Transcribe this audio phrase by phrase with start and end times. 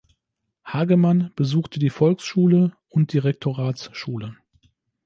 [0.65, 4.35] Hagemann besuchte die Volksschule und die Rektoratsschule.